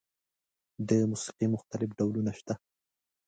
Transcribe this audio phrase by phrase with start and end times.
[0.87, 2.53] د موسیقۍ مختلف ډولونه شته.